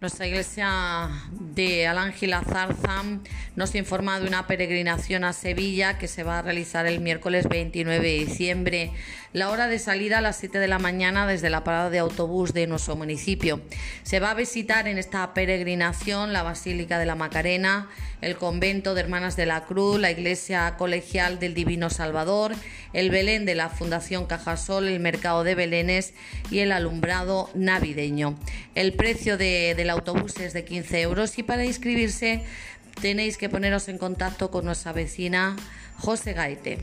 [0.00, 3.02] Nuestra iglesia de Alángela Zarza
[3.56, 8.06] nos informa de una peregrinación a Sevilla que se va a realizar el miércoles 29
[8.06, 8.92] de diciembre.
[9.32, 12.54] La hora de salida a las 7 de la mañana desde la parada de autobús
[12.54, 13.60] de nuestro municipio.
[14.04, 17.88] Se va a visitar en esta peregrinación la Basílica de la Macarena,
[18.20, 22.54] el convento de Hermanas de la Cruz, la iglesia colegial del Divino Salvador,
[22.92, 26.14] el Belén de la Fundación Cajasol, el mercado de Belénes
[26.52, 28.38] y el alumbrado navideño.
[28.78, 32.44] El precio de, del autobús es de 15 euros y para inscribirse
[33.02, 35.56] tenéis que poneros en contacto con nuestra vecina
[35.96, 36.78] José Gaite.